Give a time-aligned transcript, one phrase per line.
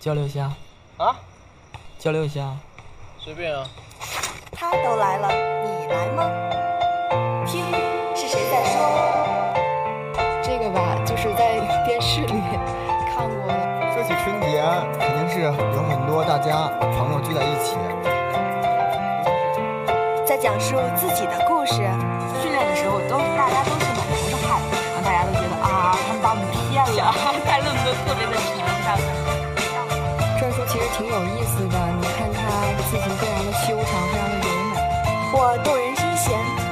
[0.00, 0.50] 交流一下
[0.96, 1.16] 啊，
[1.98, 2.56] 交流一下。
[3.18, 3.66] 随便啊。
[4.52, 6.24] 他都来了，你来吗？
[7.46, 7.62] 听，
[8.16, 8.78] 是谁在说？
[10.42, 12.32] 这个吧，就是在电视里
[13.12, 13.92] 看过的。
[13.92, 14.62] 说起春节，
[14.98, 17.76] 肯定是有很多大家朋友聚在一起，
[20.26, 21.74] 在讲述自己的故事。
[22.40, 23.77] 训练的时候都大家都
[30.96, 32.38] 挺有意思的，你看它
[32.90, 34.74] 字形非常的修长，非常的优美，
[35.30, 36.26] 或动人心弦，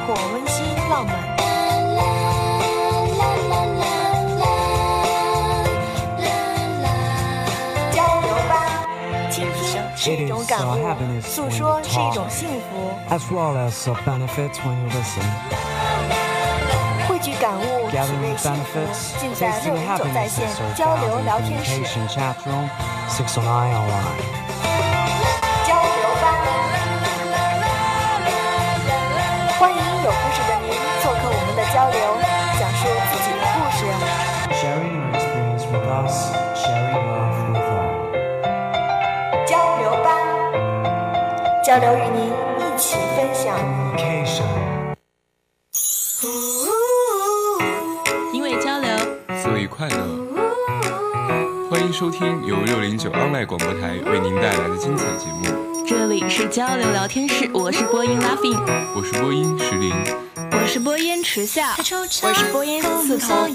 [0.07, 0.57] 或温馨
[0.91, 1.13] 浪漫。
[7.93, 8.53] 交流吧，
[9.31, 9.63] 倾听
[9.97, 10.71] 是一种感悟，
[11.23, 15.23] 诉说是一种幸福，as well as the benefits when you listen.
[17.09, 21.39] 汇聚感悟，体 Gathering 味幸福，benefits, 尽在 tasting 六 the 零九在 happiness 线 is so 交流 found 聊
[21.39, 21.71] in 天室。
[23.09, 24.19] 609 online.
[25.65, 26.25] 交流吧，
[29.59, 30.69] 欢迎有故事的您
[31.03, 31.99] 做客我们的交流，
[32.59, 33.79] 讲述自己的故事。
[34.59, 36.15] Sharing your experience with us,
[36.55, 37.91] sharing love with all.
[39.47, 40.09] 交流吧，
[41.65, 42.19] 交流与您
[42.59, 43.57] 一起分享。
[51.99, 58.61] 收听由六零九 online 广播台为您带来的精彩节目，这里是交流聊天室，我是播音 Laughing，
[58.95, 59.95] 我是播音石林。
[60.53, 61.75] 我是播音池夏，
[62.23, 63.49] 我是播音刺头。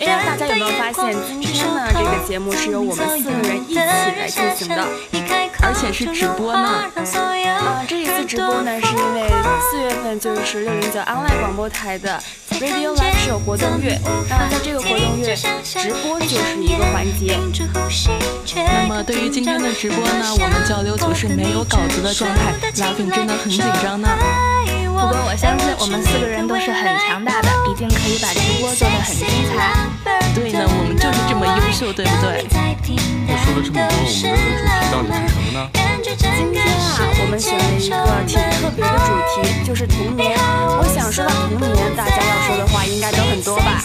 [0.00, 4.84] 哎，大家有没有发现，今天呢这个节目是由我们四个人一起来进行的，
[5.62, 6.68] 而且是直播呢。
[7.56, 9.26] 啊，这一次直播呢是因为
[9.70, 12.22] 四月份就是六零九 online 广播台的
[12.60, 17.38] Radio Live 是有活动月，那在这个活动月，直播就是一个环节。
[18.54, 24.08] 那么对于今天的直播呢，我们交流组是没有稿子的状态，Laughing 真的很紧张呢。
[24.96, 29.76] 不过我相信我们四个人都是很强大的，一定可以把直播做得很精彩。
[30.32, 32.48] 对呢，我们就是这么优秀，对不对？
[33.28, 34.56] 那说了这么多，我们的主题
[34.88, 35.68] 到底是什么呢？
[36.16, 40.32] 今天啊，我们选了一个挺特别的主题，就是童年。
[40.80, 43.76] 我想说到童年，大家要说的话应该都很多吧？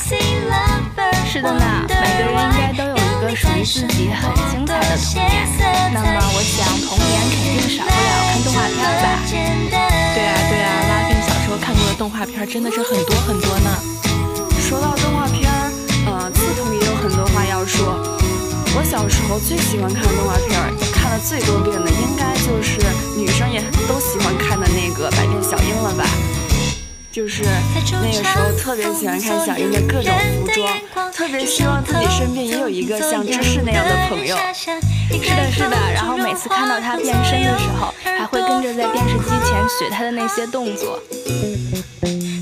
[1.28, 5.28] 是的呢，每个人应该都有一个属于自己很精彩的童年。
[5.92, 9.91] 那么我想，童年肯定少不了看动画片吧？
[11.58, 13.70] 看过的动画片真的是很多很多呢。
[14.60, 15.72] 说到动画片儿，
[16.06, 18.00] 呃，刺头也有很多话要说。
[18.74, 22.80] 我小时候最喜欢看的动画片儿，看了最多遍的应该就是
[23.18, 26.06] 女生也都喜欢看的那个《百变小樱》了吧？
[27.12, 34.38] 就是那个时候特别喜欢看小樱的各种服装，特别希望自己身边也有一个像芝士那样的朋友。
[34.54, 34.72] 是
[35.36, 35.76] 的，是的。
[35.94, 40.98] 然后每次看到她变身的时候，还会跟着在电视机前学她的那些动作。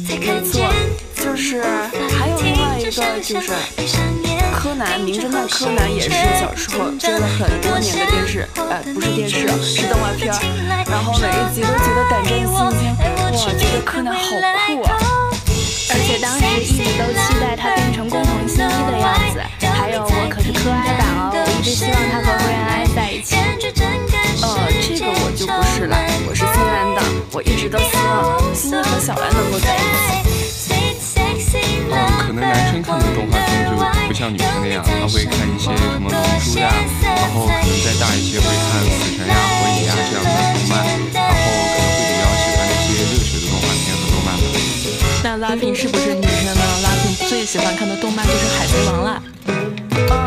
[0.07, 0.71] 没错，
[1.15, 1.63] 就是
[2.11, 3.51] 还有另外一个就是
[4.53, 10.37] 柯南，名侦探柯南也是小时候追了很多年的电视，呃，不是电视，是动画片儿。
[10.91, 11.67] 然后每一集都
[13.89, 14.19] 哇，觉得柯南好
[14.67, 14.93] 酷啊！
[15.89, 19.41] 而且当时一直都期待他变成工藤新一的样子。
[19.65, 23.35] 还有我可是柯哀党哦，我一直希望他和灰原哀在一起。
[24.41, 25.97] 呃，这个我就不是了，
[26.29, 30.21] 我是新兰党，我一直都希望新一和小兰能够在一起。
[31.89, 33.73] 嗯，可能男生看的动画片就
[34.07, 36.69] 不像女生那样，他会看一些什么龙珠呀，
[37.01, 40.85] 然后可能再大一些会看死神呀、火影呀这样的动漫，
[45.29, 46.61] 那拉平是不是女生呢？
[46.81, 49.21] 拉平最喜欢看的动漫就是《海贼王》啦。
[49.45, 49.53] 嗯，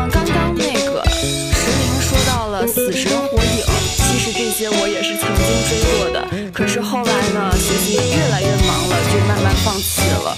[0.09, 3.65] 刚刚那个石林说到了死神、火影，
[3.97, 10.37] 其实这些我也是曾经追过的，可是后来呢，学习越来越忙了，就慢慢放弃了。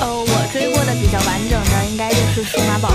[0.00, 2.87] 呃，我追过的比较完整的应该就是《数码宝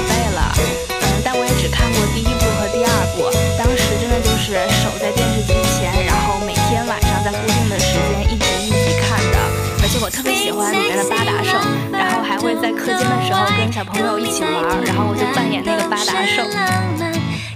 [12.63, 16.47] 在课间的时候跟小朋友一起玩，然后我就扮演那个八达兽。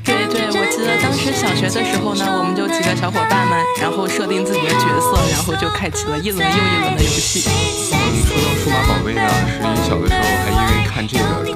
[0.04, 7.48] 对对，我记得当时小学的时候呢，我们就几个小伙伴们，然后设定自己的角色，然后就开启了一轮又一轮的游戏。
[7.48, 11.56] 嗯，说到数码宝贝呢，石林小的时候还因为看这个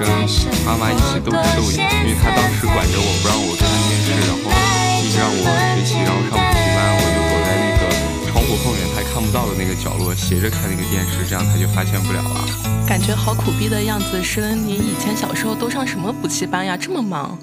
[0.64, 4.48] 妈妈一起斗智斗勇，因为她当时管着我不让我看电视，然后
[5.04, 5.44] 一直让我
[5.76, 7.84] 学习，然后上补习班，我就躲在那个
[8.32, 8.80] 窗户后面，
[9.12, 12.48] 看看不到的那个角落斜着看那个电视，这样他就发现不了了。
[12.88, 14.22] 感觉好苦逼的样子。
[14.22, 16.78] 诗恩，你以前小时候都上什么补习班呀？
[16.78, 17.38] 这么忙？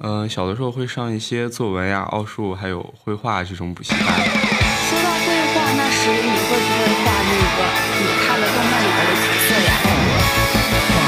[0.00, 4.00] 嗯，小的时候会上一些作文呀、奥数还有绘画这种补习班。
[4.00, 7.62] 说到绘画，那时你会不会画那个
[8.02, 9.70] 你看的动漫里边的角色呀？
[10.90, 11.07] 画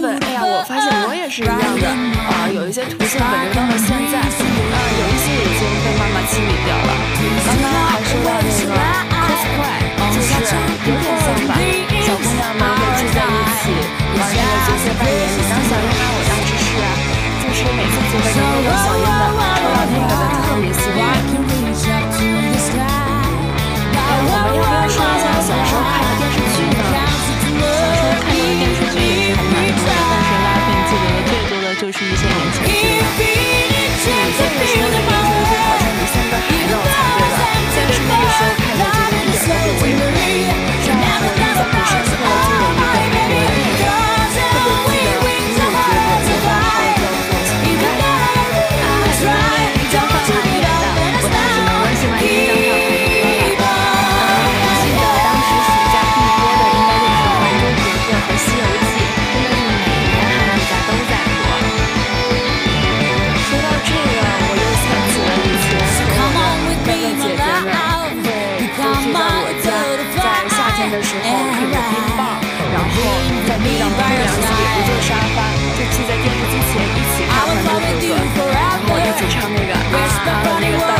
[0.00, 1.84] 本，哎呀，我发现我也是一样的
[2.24, 6.90] 啊，有一些涂色本留到了现在，啊，有一些已经被妈妈清理掉了。
[7.44, 8.72] 刚刚还说到那个
[9.28, 10.32] cosplay，就是
[10.88, 11.52] 有点像吧，
[12.00, 13.68] 小姑娘们会聚在一起
[14.16, 16.88] 玩那个角色扮演，你当小樱啊，我当芝士啊，
[17.44, 19.22] 就是每次觉得跟那个小樱的
[19.60, 21.04] 抽到那个的特别喜欢。
[23.92, 24.96] 哎，我们要不要说
[80.24, 80.99] 个啊的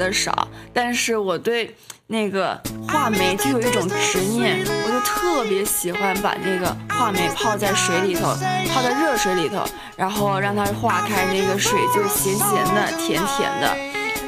[0.00, 1.76] 的少，但是我对
[2.06, 8.34] 那个话梅就有一种执念，我就特别喜欢把那个话梅泡在水里头，
[8.72, 9.62] 泡在热水里头，
[9.96, 13.76] 然后让它化开，那个水就咸咸的、甜甜的。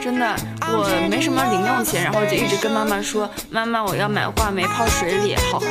[0.02, 5.66] 真的，我没什么零用钱，然后就一直跟妈妈说：“妈妈，我要买话梅泡水里，好喝。”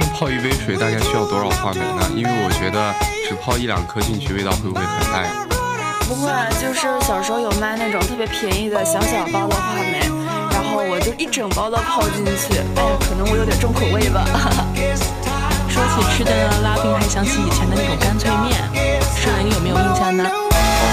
[0.00, 2.10] 那泡一杯水大概需要多少话梅呢？
[2.16, 2.94] 因为我觉得
[3.28, 5.55] 只泡一两颗进去，味道会不会很淡？
[6.06, 6.30] 不会，
[6.62, 9.98] 就是小时候有卖那种特别便宜的小小包的话梅，
[10.54, 12.62] 然后我就一整包都泡进去。
[12.78, 14.22] 哎，可能我有点重口味吧。
[15.66, 18.54] 说起吃的呢，拉冰还想起以前的那种干脆面，
[19.18, 20.22] 舒雷你有没有印象呢？
[20.22, 20.46] 哦，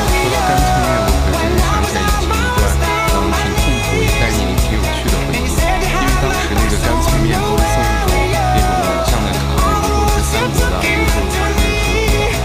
[0.10, 2.74] 说到干脆面，我可真是想起来以前一段
[3.13, 11.38] 让人挺痛苦，但也挺有趣的回忆，因为当时那个干脆面都送一种那种偶像的卡，比如说是三国的，比如说是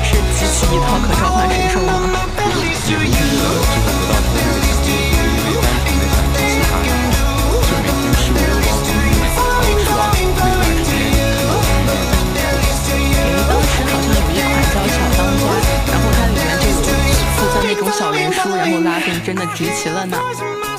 [0.04, 1.80] 什么的，是一套可召唤神兽。
[19.58, 20.16] 集齐了呢。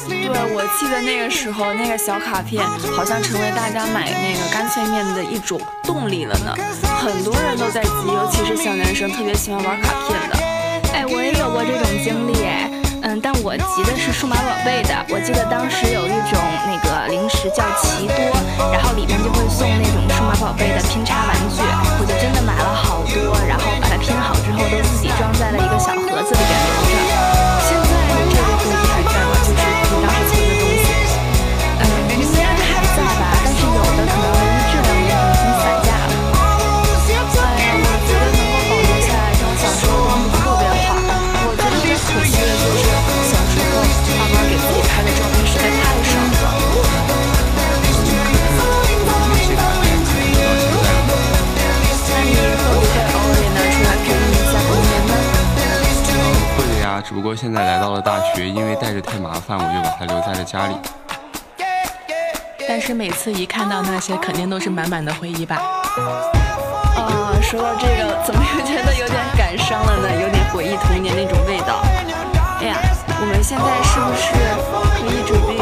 [0.08, 2.64] 对，我记得那个时候，那个小卡片
[2.96, 6.56] 好像成为大家买那个干脆面的一种动力了呢。
[7.04, 10.40] 很多人都在集，尤其是小男生特别喜欢玩卡片的。
[10.96, 12.72] 哎，我也有过这种经历哎。
[13.04, 14.96] 嗯，但我集的是数码宝贝的。
[15.12, 18.32] 我记得当时有一种那个零食叫奇多，
[18.72, 21.60] 然后里面就会送那种数码宝贝的拼插玩具，
[22.00, 26.99] 我就真的买了好多，然后把它拼好之后都自己装在了一个小盒子里边留着。
[57.40, 60.76] 现在来到了大学，因为带着太麻烦，我就把它留在了家里。
[62.68, 65.56] 但是每次一看到那些，肯定都是满满的回忆吧。
[66.98, 70.22] 啊，说到这个，怎么又觉得有点感伤了呢？
[70.22, 71.82] 有点回忆童年那种味道。
[72.60, 72.76] 哎呀，
[73.22, 74.36] 我们现在是不是
[75.00, 75.56] 可以准备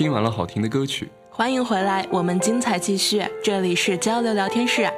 [0.00, 3.22] 听完了好听的歌曲，欢迎回来，我们精彩继续。
[3.44, 4.88] 这里是交流聊天室。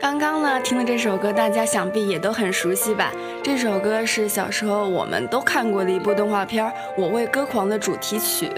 [0.00, 3.10] 刚刚呢听的这首歌，大家想必也都很熟悉吧？
[3.42, 6.64] 这首歌是小时候我们都看过的一部动画片
[6.96, 8.48] 《我为歌狂》的主题曲。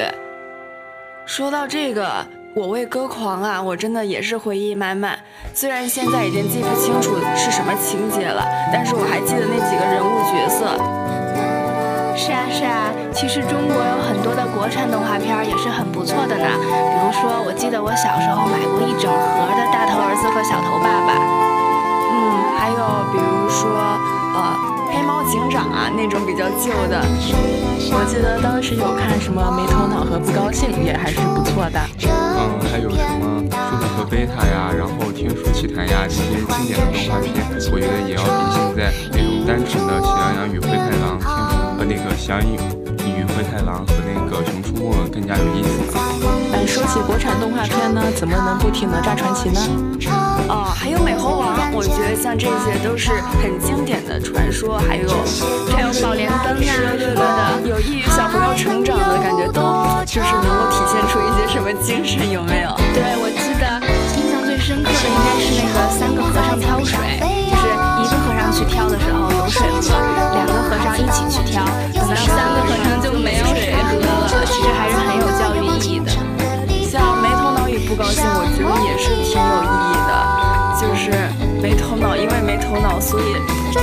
[1.25, 2.09] 说到这个
[2.55, 5.19] 《我为歌狂》啊，我真的也是回忆满满。
[5.55, 11.04] 虽然现在已经记不清楚是什么情节了，但是我还记得那几个人物角色。
[12.17, 16.47] 是啊是啊，其实中国有很多的国产动画片也是很不错的呢。
[16.47, 21.19] 比如说，我记得我小时候买过一整盒的大头儿子和小头爸爸。
[22.15, 22.15] 嗯，
[22.55, 22.79] 还有
[23.11, 23.75] 比如说，
[24.33, 24.55] 呃，
[24.95, 27.03] 黑猫警长啊那种比较旧的。
[27.91, 31.79] 我记得当时有看什么没头脑和不高兴，也还是不错的。
[32.07, 37.43] 嗯，还有什么舒克和贝塔呀，然后天书奇谭呀这些经典的动画片，
[37.75, 40.09] 我觉得也要比现在那种单纯的喜。
[42.27, 42.57] 那个《小雨
[43.05, 45.99] 与灰太狼》和那个《熊出没》更加有意思。
[46.53, 49.61] 哎，说起国产动画片呢，怎么能不提哪吒传奇呢？
[50.49, 53.13] 哦，还有美猴王，我觉得像这些都是
[53.43, 55.09] 很经典的传说，还有
[55.69, 57.21] 还有宝莲灯啊什么
[57.63, 59.61] 的，有益于小朋友成长的感觉，都
[60.07, 62.73] 就是能够体现出一些什么精神，有没有？
[62.95, 63.65] 对，我记得
[64.17, 67.69] 印象最深刻的应该是那个三个和尚挑水，就是
[68.01, 69.93] 一个和尚去挑的时候有水喝，
[70.75, 71.65] 和尚一起去挑。
[71.95, 76.11] 等到三个和尚就没有水喝了，其实还是很有教育意义的。
[76.91, 80.11] 像没头脑与不高兴，我觉得也是挺有意义的。
[80.75, 81.11] 就是
[81.63, 83.39] 没头脑，因为没头脑，所以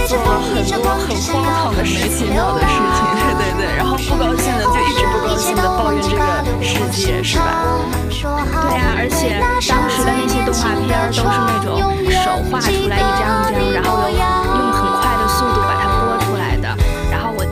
[0.07, 2.99] 做了很多很荒唐的事情，闹的事情。
[3.15, 6.21] 对对对，然后不高兴的就一直不高兴的抱怨这个
[6.61, 7.63] 世界，是吧？
[8.11, 11.79] 对啊，而且当时的那些动画片都是那种
[12.11, 14.07] 手画出来一张一张，然后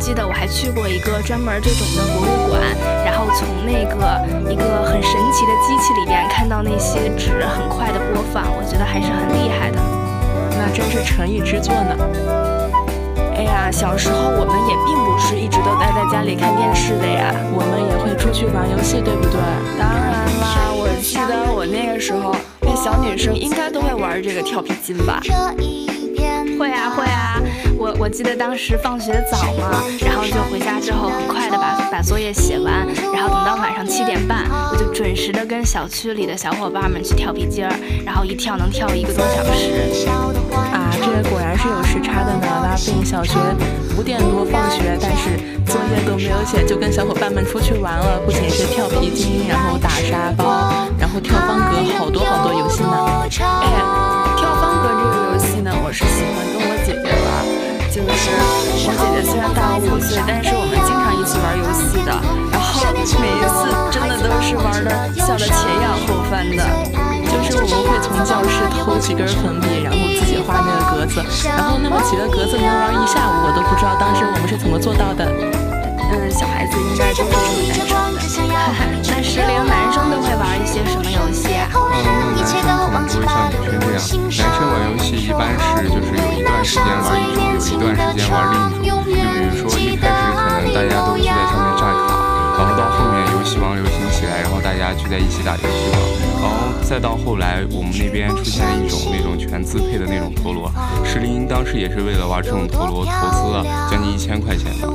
[0.09, 2.59] 记得我还去过一个专门这种的博物馆，
[3.05, 9.77] 然后从那个一个很神奇的机器里边看到那些纸很快的播放，我觉得还是很厉害的。
[10.57, 11.95] 那真是诚意之作呢。
[13.35, 19.37] 哎呀，小时候我们也并不是一直都待在家里看电视的呀，我们也会出去玩游戏，对不对？
[19.77, 25.21] 当然啦，我记得我那个时候，那小女生应该都会玩这个跳皮筋吧？
[27.79, 37.71] 我我记得当时放学早嘛，然后就回家之后很快的把把作业写完，然后等到晚上七点半，我就准时的跟小区里的小伙伴们去跳皮筋儿，
[38.05, 39.71] 然后一跳能跳一个多小时。
[40.73, 42.45] 啊，这个果然是有时差的呢。
[42.61, 43.39] 拉菲小学
[43.97, 53.23] 五点多放学，但是作业都没有写，就跟小伙伴们出去玩了，不仅是跳皮筋，然后打沙包，然后跳方格，好多好多游戏呢。
[53.23, 53.29] 哎，
[54.35, 57.08] 跳方格这个游戏呢，我是喜欢跟我姐姐玩，
[58.05, 58.31] 就是
[58.85, 62.11] 我姐姐虽然大我五岁，但是我们经常一起玩游戏的，
[62.51, 62.87] 然后
[63.19, 66.63] 每一次真的都是玩的笑得前仰后翻的，
[67.27, 75.27] 就是我们会从教室偷几根粉笔，然后自己画那个格子，然后那么几个格子能玩一下午，我都不知道当时我们是怎么做到的。
[76.09, 78.57] 嗯，小孩子应该都是这么单纯的。
[79.11, 81.69] 那适龄男生都会玩一些什么游戏啊？
[81.75, 87.18] 嗯，男生可能不会像女生这样，男生玩游戏一般是就是有一段时间玩
[88.31, 88.89] 玩另一种。
[88.89, 92.13] 就比如说一开始可能大家都聚在上面炸卡，
[92.57, 95.99] 然后到后面游戏王流行起来，然后大家聚在一起打游戏王，
[96.41, 100.71] 然后再到后来我们那边出现了一种那种全自配的那种陀螺。
[101.03, 104.87] 石林当时也是为了玩这种陀螺投资了将近一千块钱的。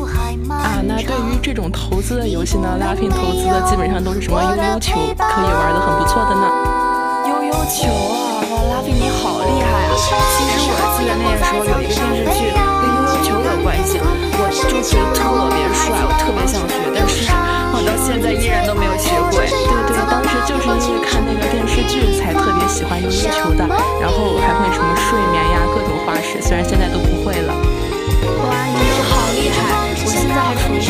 [0.55, 6.45] 啊，那对于这种投资的游戏呢，拉菲投资的基本上都是什么悠悠球，可以玩的很不错的呢。
[7.27, 9.97] 悠悠球啊，哇，拉菲你好厉害啊！
[9.97, 12.53] 其实我记得那个时候有一个电视剧
[13.65, 17.25] 关系，我就觉得特别帅，我特别想学，但是
[17.73, 19.49] 我到现在依然都没有学会。
[19.49, 23.65] 对对，当时就是因为看那个电视剧才特别喜欢悠悠球的，
[24.05, 27.57] 然后还会什么睡眠呀，各种花式，虽然现在都不会了。
[28.45, 28.77] 哇，你
[29.09, 29.97] 好厉害！
[29.97, 30.81] 我现在还处于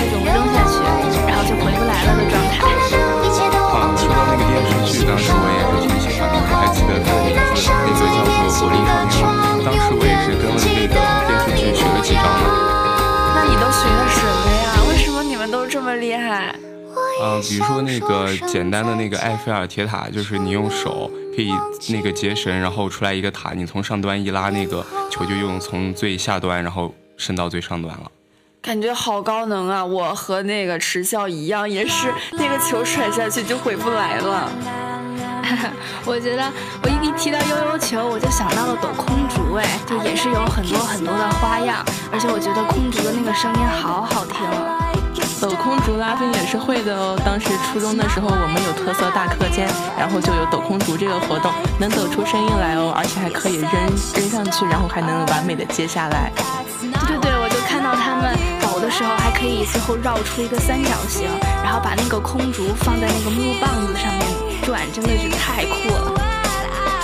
[17.25, 21.51] 嗯，比如说那个简单的那个埃菲尔铁塔，就是你用手可以
[21.89, 28.11] 那个结绳，然后出来一个塔，你从上端一拉，那个球就用从最下端，然后伸到最上端了。
[28.61, 29.85] 感觉好高能啊！
[29.85, 34.51] 我和那个迟笑一样，也是那个球甩下去就回不来了。
[36.07, 36.51] 我觉得
[36.83, 44.41] 我一一提到悠悠球，我就想到了抖空竹，哎，就也是有很多很多的花样，而且我觉得空竹的那个声音好好听
[45.45, 47.21] 抖空竹拉风也是会的哦。
[47.23, 53.71] 当时初中的时候，我们有特色大课间，然后就有抖空竹这个活动，能抖出声音来哦，而且还可以扔
[54.17, 56.33] 扔上去，然后还能完美的接下来。
[56.81, 61.29] 对对对，我就看到他们抖的时候，还可以最后绕出一个三角形，
[61.63, 64.25] 然后把那个空竹放在那个木棒子上面
[64.65, 66.25] 转，真的是太酷了。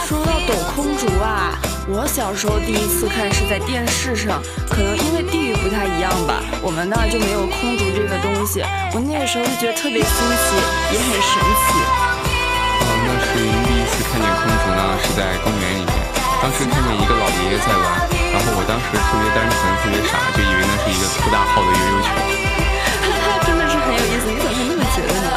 [0.09, 8.63] 说到抖空竹啊，我小时候第一次看是在电视上，可能因为地域不太一样吧，我们那儿就没有空竹这个东西。
[8.95, 10.47] 我那个时候就觉得特别新奇，
[10.93, 11.81] 也很神奇。
[11.81, 15.95] 哦，那是您第一次看见空竹呢，是在公园里面，
[16.39, 17.85] 当时看见一个老爷爷在玩，
[18.31, 22.09] 然后我当时特别单纯，特别傻，就以为那是一个特大号的悠悠球。
[23.03, 25.29] 哈哈真的是很有意思，你怎么会那么觉得呢？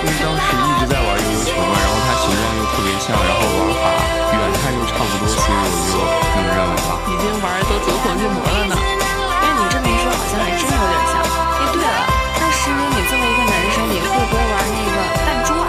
[0.00, 3.84] 因为当时一直在玩悠悠球嘛，然后它形状又特别像，然后玩法
[4.96, 6.96] 差不多，所以我就那么认为吧。
[7.04, 8.74] 已经玩都走火入魔了呢。
[8.80, 11.20] 哎，你这么一说，好像还真有点像。
[11.20, 12.00] 哎，对了，
[12.40, 15.68] 那诗诗，你作为一个男生，你会不会玩那个弹珠啊？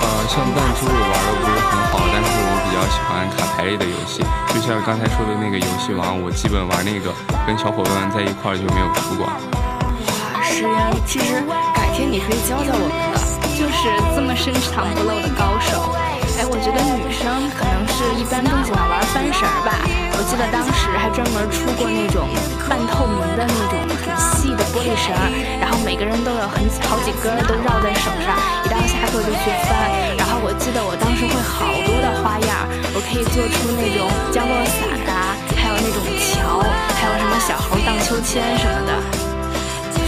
[0.00, 7.12] 呃，像弹珠我玩的不是很好，但是我比较喜欢卡牌类的游戏，就像刚才说的那个游戏王，我基本玩那个
[7.46, 9.28] 跟小伙伴们在一块儿就没有输过。
[9.28, 11.44] 哇，诗呀，其实
[11.76, 13.20] 改天你可以教教我们的。
[13.56, 15.96] 就是这么深藏不露的高手。
[16.36, 19.80] 哎，我觉得女生可能是一般更喜欢玩翻绳吧。
[20.12, 22.28] 我记得当时还专门出过那种
[22.68, 25.16] 半透明的那种很细的玻璃绳，
[25.56, 29.88] 然后每个人都有很好几根都绕在手上，一到下课就去翻。
[30.20, 36.60] 然后我记得我当时会好多的花样，我可以做出那种降落伞啊，还有那种桥，
[37.00, 38.92] 还有什么小猴荡秋千什么的。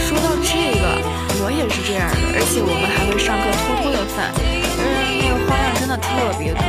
[0.05, 0.85] 说到这个，
[1.41, 3.88] 我也是这样的，而且我们还会上课偷偷
[5.99, 6.63] 特别多，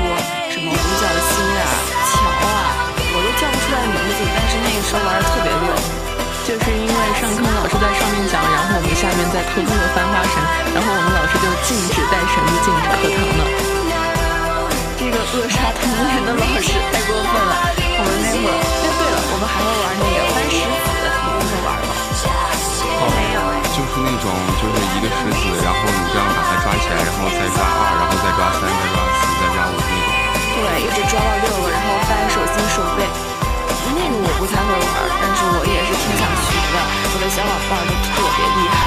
[0.50, 1.62] 什么五角星啊、
[2.10, 2.50] 桥啊，
[2.98, 5.70] 我都叫不出来名字，但是那个时候玩的特别溜。
[6.40, 10.34] 就是因为上课老师在上面讲，然后我们下面在偷偷的翻花绳，
[10.74, 13.42] 然后我们老师就禁止带绳子进课堂了。
[14.98, 17.54] 这个扼杀童年的老师太过分了。
[17.70, 21.92] 我们那会儿，哎，对了，我们还会玩那个翻石子，你们会玩吗？
[23.00, 23.04] 哦，
[23.76, 24.26] 就是那种，
[24.58, 28.99] 就是一个石子，然后你这样把它抓起来，然后再抓二，然后再抓三，再抓
[31.10, 33.02] 抓到六个，然后翻手心手背。
[33.98, 36.76] 那个我不太会玩，但是我也是挺想学的。
[37.10, 38.78] 我的小伙伴都特别厉害。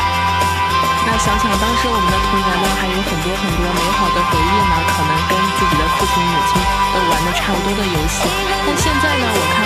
[1.03, 6.63] 那想想当时我们的童年呢，还有很多很多美好的回忆呢，可能跟自己的父亲母亲
[6.95, 8.23] 都玩的差不多的游戏。
[8.23, 9.62] 但现在呢，我看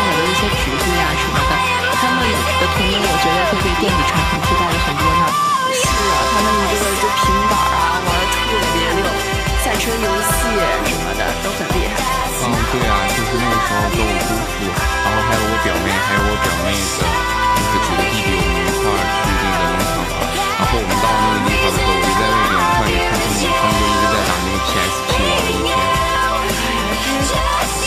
[13.67, 14.63] 然后跟我姑父，
[15.03, 17.03] 然后还有我表妹，还有我表妹的，
[17.55, 20.15] 就是几个弟弟，我们一块儿去那个农场玩。
[20.57, 25.75] 然后我们到那个地方的时候，我就在那边突然给看他们，他们就一直在打那个 PSP 玩了一天。
[25.77, 27.31] 哎呀，真是，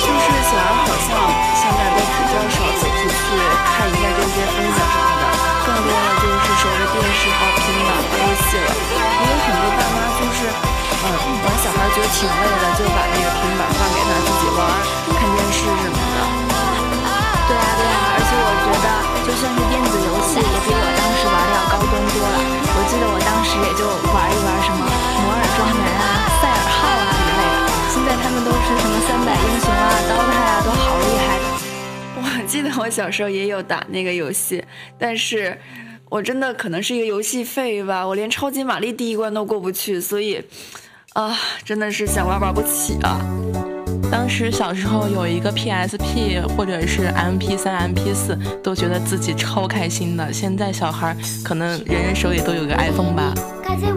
[0.04, 1.10] 就是小孩好像
[1.56, 3.26] 现在都比较少走出去
[3.72, 5.24] 看一下这些风景什么的，
[5.64, 8.68] 更多的就是守着电视还有平板玩游戏了。
[9.00, 11.08] 也有很多爸妈就是，嗯，
[11.40, 14.60] 玩小孩觉得挺累的，就把那个平板放给他自己玩，
[19.30, 22.34] 就算是电子游戏，也比我当时玩的要高端多了。
[22.74, 24.82] 我记得我当时也就玩一玩什么
[25.22, 26.04] 摩尔庄园啊、
[26.42, 31.38] 赛尔号啊一类的，现在他们都是什么三百英雄啊、刀塔啊，都好厉害。
[32.16, 34.64] 我记得我小时候也有打那个游戏，
[34.98, 35.56] 但是
[36.08, 40.44] 我真的可能是一个游戏废吧，我连超级玛丽第一关都过不去，所以
[41.12, 43.22] 啊，真的是想玩玩不起啊。
[44.10, 50.32] 当时小时候有一个 PSP 或者是 MP 三、MP 四，都觉得自己超开心的。
[50.32, 53.32] 现在小孩可能人人手里都有个 iPhone 吧。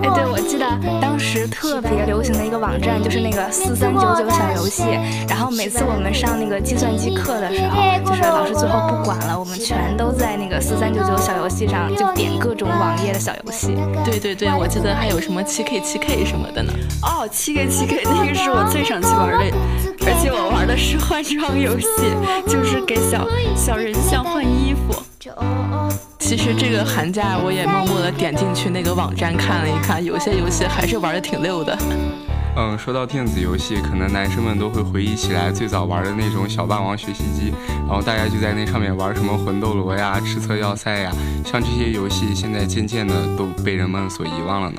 [0.02, 0.66] 哎，对，我记得
[1.02, 4.84] 当时特别流行的一个网站就是那个四三九九小游戏，
[5.28, 13.76] 然后每次我们上那个计算机课的时候，就是老师最后不管了，我们全都在那个四三九九小游戏上就点各种网页的小游戏。
[14.04, 16.74] 对对对，我记得还有什么七 K 七 K 什么的呢。
[17.02, 19.56] 哦，七 K 七 K 那个是我最想去玩的，
[20.06, 21.88] 而且我玩的是换装游戏，
[22.48, 24.94] 就是给小小人像换衣服。
[26.24, 31.78] 其实这个寒假我也默默的点进去那个网站看了一看，有些游戏还是玩的挺溜的。
[32.56, 37.54] 嗯，说到电子游戏，可能男生们都会回忆起来最早玩的那种小霸王学习机，
[37.86, 41.12] 然后大家就在那上面玩什么魂斗罗呀、赤色要塞呀，
[41.46, 44.78] 像这些游戏现在渐渐的都被人们所遗忘了呢。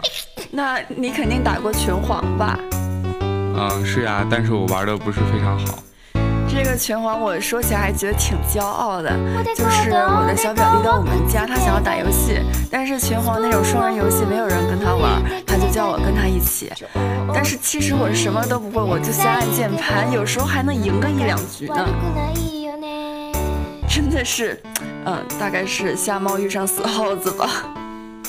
[0.51, 2.59] 那你肯定打过拳皇吧？
[3.21, 5.79] 嗯，是呀，但是我玩的不是非常好。
[6.49, 9.11] 这这个拳皇我说起来还觉得挺骄傲的，
[9.55, 16.73] 就是我的小表弟到我们家，他想要打游戏，但是拳皇那种双人游戏没有人跟他玩，他就叫我跟他一起。
[17.35, 21.87] 但是其实我什么都不会，我就瞎按键盘，有时候还能赢个一两局呢。
[23.89, 24.61] 真的是，
[25.05, 27.49] 嗯，大概是瞎猫遇上死耗子吧。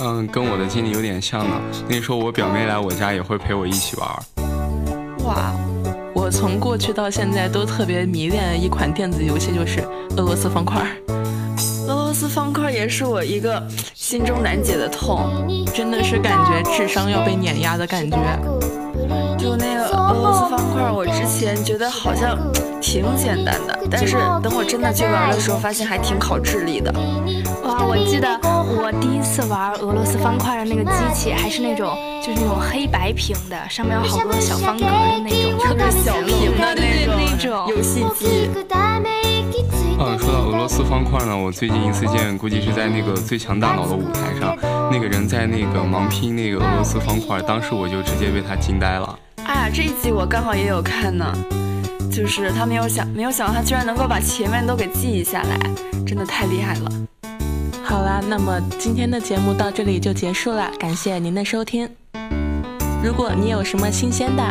[0.01, 1.55] 嗯，跟我的经历有点像呢。
[1.87, 4.09] 那时候我表妹来我家也会陪我一起玩。
[5.25, 5.53] 哇，
[6.25, 9.81] 我从过去到现在都特别迷恋一款电子游戏，就是
[10.17, 10.83] 俄罗斯方块。
[11.87, 15.29] 俄罗斯方块也是我一个心中难解的痛，
[15.71, 18.17] 真的是感觉智商要被碾压的感觉。
[20.75, 22.37] 块，我之前觉得好像
[22.81, 26.93] 挺简单的，但是等我真的去玩的时候，发现还挺考智力的。
[27.63, 38.49] 哇，我记得我第一次玩俄罗斯方块的那个机器，还是那种就是那种黑白屏的，上面有好多小方格的那种，特别小屏的那种那种游戏机。
[39.97, 44.55] 嗯，说到俄罗斯方块呢，我最近一次见，估计是在那个最强大脑的舞台上，
[44.91, 49.17] 那个人在那个盲拼那个俄罗斯方块，当时我就直接被他惊呆了。
[49.45, 51.31] 哎呀，这一集我刚好也有看呢，
[52.11, 55.59] 就是他没有想，没有想到他居然能够把前面都给记忆下来，
[56.05, 56.91] 真的太厉害了。
[57.83, 61.87] 好啦，那么今天的节目到这里就结束了，感谢您的收听。
[63.03, 64.43] 如果你有什么新鲜的、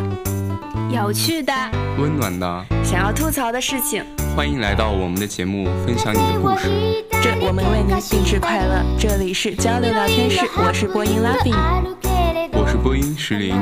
[0.91, 1.53] 有趣的、
[1.99, 4.05] 温暖的、想要吐槽的事情，
[4.37, 6.69] 欢迎来到我们的节目，分享你的故事。
[7.21, 12.24] 这我们为您定制快乐，这里是交流聊天室，我是播音 Laughing，我是
[12.85, 13.55] 播音石林，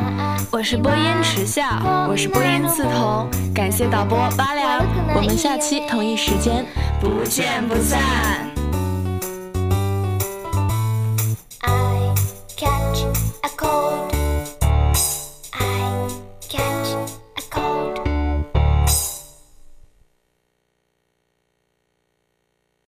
[0.51, 1.63] 我是播音迟笑，
[2.09, 6.67] 我是播音刺桐，感谢导播八两，我们下期同一时间。
[7.01, 8.52] 不见不散。